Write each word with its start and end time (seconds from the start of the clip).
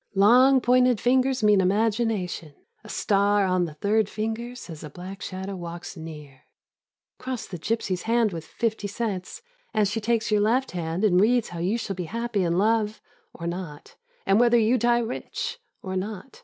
"Long 0.16 0.60
pointed 0.60 1.00
fingers 1.00 1.44
mean 1.44 1.60
imagination; 1.60 2.56
a 2.82 2.88
star 2.88 3.44
on 3.46 3.66
the 3.66 3.74
third 3.74 4.08
finger 4.08 4.56
says 4.56 4.82
a 4.82 4.90
black 4.90 5.22
shadow 5.22 5.54
walks 5.54 5.96
near." 5.96 6.40
Cross 7.20 7.46
the 7.46 7.56
g3^sy's 7.56 8.02
hand 8.02 8.32
with 8.32 8.44
fifty 8.44 8.88
cents 8.88 9.42
and 9.72 9.86
she 9.86 10.00
takes 10.00 10.32
your 10.32 10.40
left 10.40 10.72
hand 10.72 11.04
and 11.04 11.20
reads 11.20 11.50
how 11.50 11.60
you 11.60 11.78
shall 11.78 11.94
be 11.94 12.06
happy 12.10 12.42
in 12.42 12.58
love, 12.58 13.00
or 13.32 13.46
not, 13.46 13.94
and 14.26 14.40
whether 14.40 14.58
you 14.58 14.76
die 14.76 14.98
rich, 14.98 15.60
or 15.84 15.94
not. 15.94 16.42